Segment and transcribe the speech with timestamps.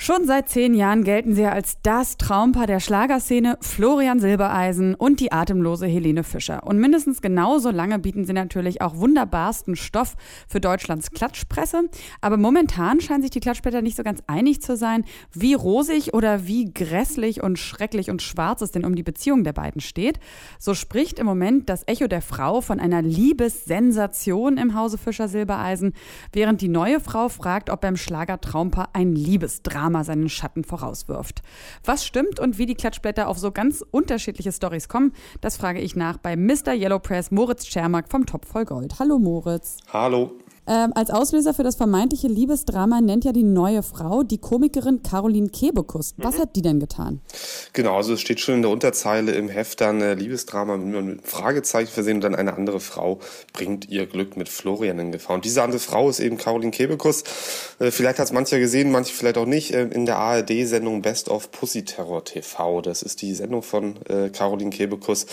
[0.00, 5.32] Schon seit zehn Jahren gelten sie als das Traumpaar der Schlagerszene, Florian Silbereisen und die
[5.32, 6.64] atemlose Helene Fischer.
[6.64, 10.14] Und mindestens genauso lange bieten sie natürlich auch wunderbarsten Stoff
[10.46, 11.90] für Deutschlands Klatschpresse.
[12.20, 16.46] Aber momentan scheinen sich die Klatschblätter nicht so ganz einig zu sein, wie rosig oder
[16.46, 20.20] wie grässlich und schrecklich und schwarz es denn um die Beziehung der beiden steht.
[20.60, 25.92] So spricht im Moment das Echo der Frau von einer Liebessensation im Hause Fischer Silbereisen,
[26.32, 31.40] während die neue Frau fragt, ob beim Schlager Traumpaar ein Liebesdrama Drama seinen Schatten vorauswirft.
[31.82, 35.96] Was stimmt und wie die Klatschblätter auf so ganz unterschiedliche Stories kommen, das frage ich
[35.96, 36.74] nach bei Mr.
[36.74, 38.98] Yellow Press Moritz Schermack vom Top voll Gold.
[38.98, 39.78] Hallo Moritz.
[39.90, 40.32] Hallo.
[40.68, 45.48] Ähm, als Auslöser für das vermeintliche Liebesdrama nennt ja die neue Frau die Komikerin Caroline
[45.48, 46.14] Kebekus.
[46.18, 46.40] Was mhm.
[46.40, 47.20] hat die denn getan?
[47.72, 51.20] Genau, also es steht schon in der Unterzeile im Heft dann äh, Liebesdrama mit einem
[51.22, 53.18] Fragezeichen versehen und dann eine andere Frau
[53.54, 55.36] bringt ihr Glück mit Florian in Gefahr.
[55.36, 57.24] Und diese andere Frau ist eben Caroline Kebekus.
[57.78, 61.30] Äh, vielleicht hat es mancher gesehen, manche vielleicht auch nicht, äh, in der ARD-Sendung Best
[61.30, 62.82] of Pussy Terror TV.
[62.82, 65.24] Das ist die Sendung von äh, Caroline Kebekus.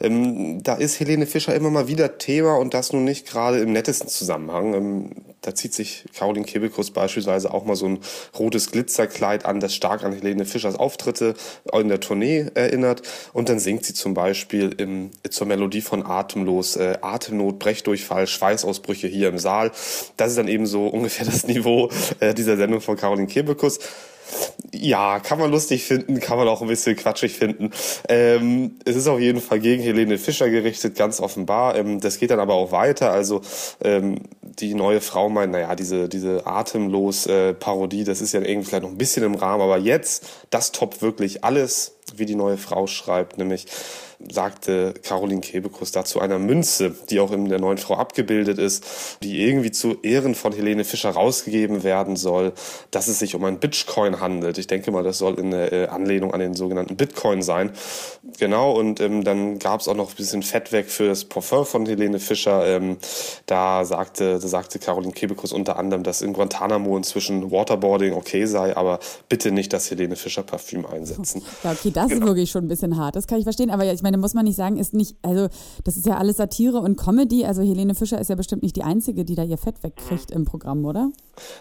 [0.00, 3.72] Ähm, da ist Helene Fischer immer mal wieder Thema und das nun nicht gerade im
[3.72, 4.73] nettesten Zusammenhang.
[4.74, 7.98] Ähm, da zieht sich Caroline Kebekus beispielsweise auch mal so ein
[8.38, 11.34] rotes Glitzerkleid an, das stark an Helene Fischers Auftritte
[11.72, 13.02] in der Tournee erinnert.
[13.32, 19.06] Und dann singt sie zum Beispiel im, zur Melodie von Atemlos, äh, Atemnot, Brechdurchfall, Schweißausbrüche
[19.06, 19.70] hier im Saal.
[20.16, 23.78] Das ist dann eben so ungefähr das Niveau äh, dieser Sendung von Caroline Kebekus
[24.72, 27.70] ja, kann man lustig finden, kann man auch ein bisschen quatschig finden.
[28.08, 31.76] Ähm, es ist auf jeden Fall gegen Helene Fischer gerichtet, ganz offenbar.
[31.76, 33.12] Ähm, das geht dann aber auch weiter.
[33.12, 33.40] Also
[33.82, 34.16] ähm,
[34.60, 38.84] die neue Frau meint, naja, diese, diese atemlos äh, Parodie, das ist ja irgendwie vielleicht
[38.84, 42.86] noch ein bisschen im Rahmen, aber jetzt, das toppt wirklich alles, wie die neue Frau
[42.86, 43.66] schreibt, nämlich
[44.30, 48.84] sagte Caroline Kebekus dazu einer Münze, die auch in der neuen Frau abgebildet ist,
[49.22, 52.52] die irgendwie zu Ehren von Helene Fischer rausgegeben werden soll,
[52.90, 54.58] dass es sich um ein Bitcoin handelt.
[54.58, 57.72] Ich denke mal, das soll in der äh, Anlehnung an den sogenannten Bitcoin sein.
[58.38, 61.64] Genau, und ähm, dann gab es auch noch ein bisschen Fett weg für das Parfum
[61.64, 62.66] von Helene Fischer.
[62.66, 62.96] Ähm,
[63.46, 68.76] da sagte, da sagte Caroline Kebekus unter anderem, dass in Guantanamo inzwischen Waterboarding okay sei,
[68.76, 68.98] aber
[69.28, 71.42] bitte nicht das Helene Fischer Parfüm einsetzen.
[71.62, 72.20] Ja, okay, das genau.
[72.20, 73.16] ist wirklich schon ein bisschen hart.
[73.16, 75.48] Das kann ich verstehen, aber ich meine, muss man nicht sagen, ist nicht, also
[75.84, 77.44] das ist ja alles Satire und Comedy.
[77.44, 80.44] Also Helene Fischer ist ja bestimmt nicht die Einzige, die da ihr Fett wegkriegt im
[80.44, 81.10] Programm, oder?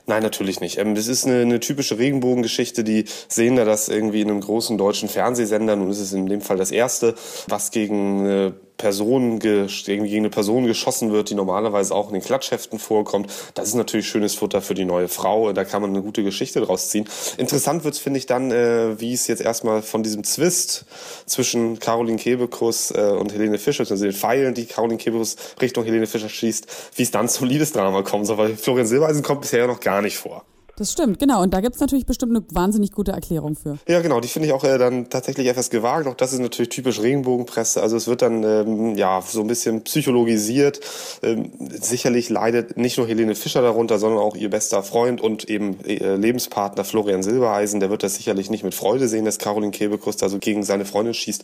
[0.06, 0.78] Nein, natürlich nicht.
[0.78, 2.84] Ähm, das ist eine, eine typische Regenbogengeschichte.
[2.84, 5.76] Die sehen da das irgendwie in einem großen deutschen Fernsehsender.
[5.76, 7.16] Nun ist es in dem Fall das erste,
[7.48, 12.80] was gegen eine Person gegen eine Person geschossen wird, die normalerweise auch in den Klatschheften
[12.80, 13.32] vorkommt.
[13.54, 15.54] Das ist natürlich schönes Futter für die neue Frau.
[15.54, 17.08] Da kann man eine gute Geschichte draus ziehen.
[17.38, 20.86] Interessant wird's, finde ich, dann, äh, wie es jetzt erstmal von diesem Zwist
[21.26, 26.08] zwischen Caroline Kebekus äh, und Helene Fischer, also den Pfeilen, die Caroline Kebekus Richtung Helene
[26.08, 29.68] Fischer schießt, wie es dann zum Liebesdrama kommen soll, weil Florian Silbereisen kommt bisher ja
[29.68, 30.46] noch gar nicht vor.
[30.76, 31.44] Das stimmt, genau.
[31.44, 33.78] Und da gibt es natürlich bestimmt eine wahnsinnig gute Erklärung für.
[33.88, 34.20] Ja, genau.
[34.20, 36.08] Die finde ich auch äh, dann tatsächlich etwas gewagt.
[36.08, 37.82] Auch das ist natürlich typisch Regenbogenpresse.
[37.82, 40.80] Also es wird dann ähm, ja so ein bisschen psychologisiert.
[41.22, 45.78] Ähm, sicherlich leidet nicht nur Helene Fischer darunter, sondern auch ihr bester Freund und eben
[45.86, 47.80] äh, Lebenspartner Florian Silbereisen.
[47.80, 50.86] Der wird das sicherlich nicht mit Freude sehen, dass Caroline Kebekus da so gegen seine
[50.86, 51.44] Freundin schießt.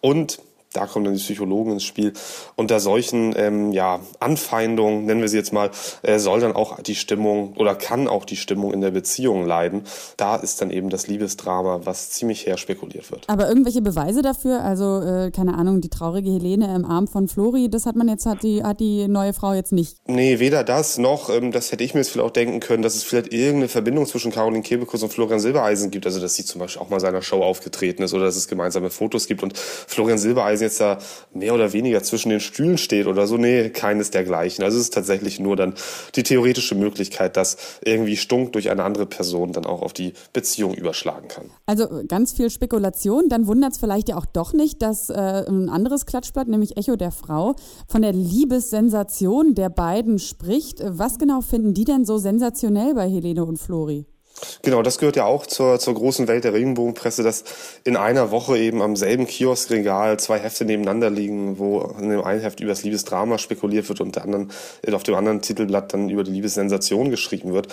[0.00, 0.38] Und
[0.72, 2.12] da kommen dann die Psychologen ins Spiel.
[2.56, 5.70] Unter solchen ähm, ja, Anfeindungen, nennen wir sie jetzt mal,
[6.02, 9.82] äh, soll dann auch die Stimmung oder kann auch die Stimmung in der Beziehung leiden.
[10.16, 13.24] Da ist dann eben das Liebesdrama, was ziemlich her spekuliert wird.
[13.28, 17.70] Aber irgendwelche Beweise dafür, also äh, keine Ahnung, die traurige Helene im Arm von Flori,
[17.70, 19.96] das hat man jetzt, hat die, hat die neue Frau jetzt nicht.
[20.06, 22.94] Nee, weder das noch, ähm, das hätte ich mir jetzt vielleicht auch denken können, dass
[22.94, 26.06] es vielleicht irgendeine Verbindung zwischen Caroline Kebekus und Florian Silbereisen gibt.
[26.06, 28.90] Also dass sie zum Beispiel auch mal seiner Show aufgetreten ist oder dass es gemeinsame
[28.90, 30.98] Fotos gibt und Florian Silbereisen Reisen jetzt da
[31.32, 33.36] mehr oder weniger zwischen den Stühlen steht oder so.
[33.36, 34.64] Nee, keines dergleichen.
[34.64, 35.74] Also es ist tatsächlich nur dann
[36.14, 40.74] die theoretische Möglichkeit, dass irgendwie Stunk durch eine andere Person dann auch auf die Beziehung
[40.74, 41.50] überschlagen kann.
[41.66, 43.28] Also ganz viel Spekulation.
[43.28, 46.96] Dann wundert es vielleicht ja auch doch nicht, dass äh, ein anderes Klatschblatt, nämlich Echo
[46.96, 47.54] der Frau,
[47.86, 50.82] von der Liebessensation der beiden spricht.
[50.84, 54.06] Was genau finden die denn so sensationell bei Helene und Flori?
[54.68, 57.42] Genau, das gehört ja auch zur, zur großen Welt der Regenbogenpresse, dass
[57.84, 62.42] in einer Woche eben am selben Kioskregal zwei Hefte nebeneinander liegen, wo in dem einen
[62.42, 64.50] Heft über das Liebesdrama spekuliert wird und der anderen,
[64.82, 67.68] äh, auf dem anderen Titelblatt dann über die Liebessensation geschrieben wird.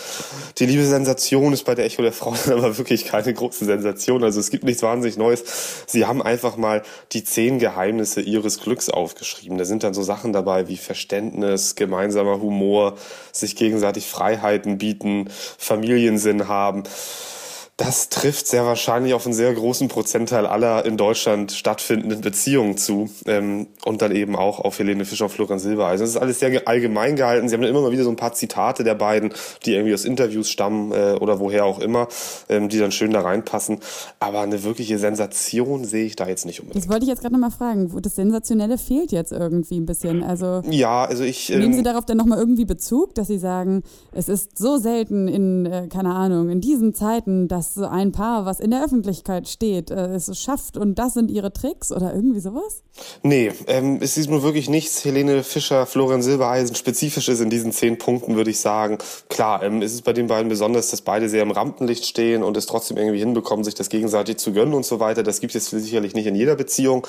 [0.58, 4.24] Die Liebessensation ist bei der Echo der Frau aber wirklich keine große Sensation.
[4.24, 5.44] Also es gibt nichts wahnsinnig Neues.
[5.88, 6.82] Sie haben einfach mal
[7.12, 9.58] die zehn Geheimnisse ihres Glücks aufgeschrieben.
[9.58, 12.94] Da sind dann so Sachen dabei wie Verständnis, gemeinsamer Humor,
[13.34, 15.28] sich gegenseitig Freiheiten bieten,
[15.58, 17.35] Familiensinn haben あ。
[17.78, 23.68] Das trifft sehr wahrscheinlich auf einen sehr großen Prozentteil aller in Deutschland stattfindenden Beziehungen zu ähm,
[23.84, 26.06] und dann eben auch auf Helene Fischer und Florian Silbereisen.
[26.06, 27.50] Das ist alles sehr allgemein gehalten.
[27.50, 29.34] Sie haben immer mal wieder so ein paar Zitate der beiden,
[29.66, 32.08] die irgendwie aus Interviews stammen äh, oder woher auch immer,
[32.48, 33.80] ähm, die dann schön da reinpassen.
[34.22, 36.82] Aber eine wirkliche Sensation sehe ich da jetzt nicht unbedingt.
[36.82, 37.92] Das wollte ich jetzt gerade nochmal fragen.
[38.02, 40.24] Das Sensationelle fehlt jetzt irgendwie ein bisschen.
[40.24, 43.84] Also ja, also ich nehmen Sie ähm, darauf dann nochmal irgendwie Bezug, dass Sie sagen,
[44.14, 48.46] es ist so selten in äh, keine Ahnung in diesen Zeiten, dass dass ein Paar,
[48.46, 52.40] was in der Öffentlichkeit steht, äh, es schafft und das sind ihre Tricks oder irgendwie
[52.40, 52.84] sowas?
[53.24, 57.98] Nee, ähm, es ist nur wirklich nichts Helene Fischer, Florian Silbereisen spezifisches in diesen zehn
[57.98, 58.98] Punkten, würde ich sagen.
[59.30, 62.56] Klar, ähm, ist es bei den beiden besonders, dass beide sehr im Rampenlicht stehen und
[62.56, 65.24] es trotzdem irgendwie hinbekommen, sich das gegenseitig zu gönnen und so weiter.
[65.24, 67.06] Das gibt es sicherlich nicht in jeder Beziehung,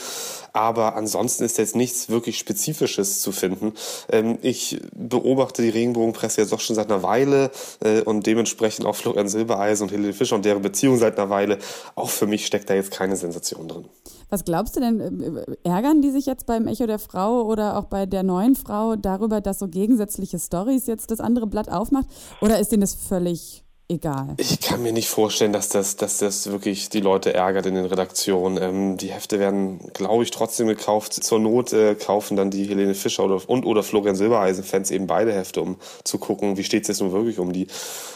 [0.52, 3.75] aber ansonsten ist jetzt nichts wirklich Spezifisches zu finden.
[4.11, 7.50] Ähm, ich beobachte die Regenbogenpresse jetzt doch schon seit einer Weile
[7.81, 11.58] äh, und dementsprechend auch Florian Silbereisen und Helene Fischer und deren Beziehung seit einer Weile.
[11.94, 13.84] Auch für mich steckt da jetzt keine Sensation drin.
[14.31, 17.84] Was glaubst du denn, äh, ärgern die sich jetzt beim Echo der Frau oder auch
[17.84, 22.06] bei der neuen Frau darüber, dass so gegensätzliche Stories jetzt das andere Blatt aufmacht?
[22.40, 24.35] Oder ist denen das völlig egal.
[24.38, 27.87] Ich kann mir nicht vorstellen, dass das, dass das wirklich die Leute ärgert in den
[27.87, 28.62] Redaktionen.
[28.62, 31.15] Ähm, die Hefte werden, glaube ich, trotzdem gekauft.
[31.15, 35.33] Zur Not äh, kaufen dann die Helene Fischer oder, und oder Florian Silbereisen-Fans eben beide
[35.33, 37.67] Hefte, um zu gucken, wie steht es jetzt nun wirklich um die.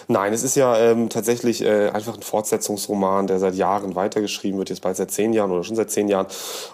[0.09, 4.71] Nein, es ist ja ähm, tatsächlich äh, einfach ein Fortsetzungsroman, der seit Jahren weitergeschrieben wird,
[4.71, 6.27] jetzt bald seit zehn Jahren oder schon seit zehn Jahren.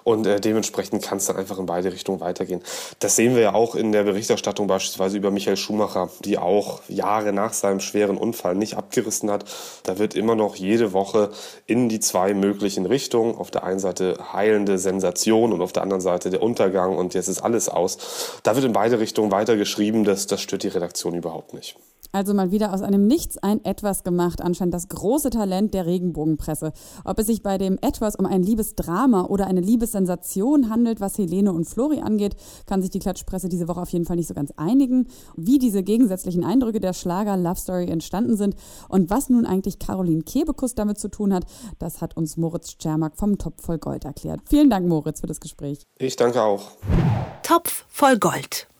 [0.04, 2.62] Und äh, dementsprechend kann es dann einfach in beide Richtungen weitergehen.
[2.98, 7.34] Das sehen wir ja auch in der Berichterstattung beispielsweise über Michael Schumacher, die auch Jahre
[7.34, 9.44] nach seinem schweren Unfall nicht abgerissen hat.
[9.82, 11.30] Da wird immer noch jede Woche
[11.66, 16.00] in die zwei möglichen Richtungen, auf der einen Seite heilende Sensation und auf der anderen
[16.00, 18.40] Seite der Untergang und jetzt ist alles aus.
[18.42, 21.76] Da wird in beide Richtungen weitergeschrieben, das, das stört die Redaktion überhaupt nicht.
[22.16, 26.72] Also mal wieder aus einem Nichts ein Etwas gemacht, anscheinend das große Talent der Regenbogenpresse.
[27.04, 31.52] Ob es sich bei dem Etwas um ein Liebesdrama oder eine Liebessensation handelt, was Helene
[31.52, 32.34] und Flori angeht,
[32.64, 35.08] kann sich die Klatschpresse diese Woche auf jeden Fall nicht so ganz einigen.
[35.36, 38.56] Wie diese gegensätzlichen Eindrücke der Schlager Love Story entstanden sind
[38.88, 41.44] und was nun eigentlich Caroline Kebekus damit zu tun hat,
[41.78, 44.40] das hat uns Moritz Czermak vom Topf voll Gold erklärt.
[44.48, 45.82] Vielen Dank, Moritz, für das Gespräch.
[45.98, 46.70] Ich danke auch.
[47.42, 48.68] Topf voll Gold.